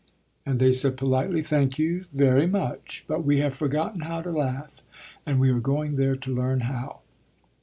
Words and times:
And 0.47 0.57
they 0.57 0.71
said 0.71 0.97
politely: 0.97 1.43
"Thank 1.43 1.77
you, 1.77 2.05
very 2.11 2.47
much, 2.47 3.05
but 3.07 3.23
we 3.23 3.37
have 3.37 3.53
forgotten 3.53 4.01
how 4.01 4.19
to 4.23 4.31
laugh; 4.31 4.81
and 5.27 5.39
we 5.39 5.51
are 5.51 5.59
going 5.59 5.95
there 5.95 6.15
to 6.15 6.33
learn 6.33 6.61
how." 6.61 7.01